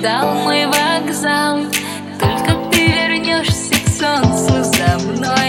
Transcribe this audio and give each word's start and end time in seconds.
ждал 0.00 0.34
мой 0.34 0.64
вокзал. 0.64 1.58
Только 2.18 2.54
ты 2.70 2.86
вернешься 2.86 3.74
к 3.74 3.88
солнцу 3.88 4.64
за 4.64 4.98
мной. 5.04 5.39